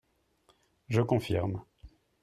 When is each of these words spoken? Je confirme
Je 0.89 1.03
confirme 1.03 1.61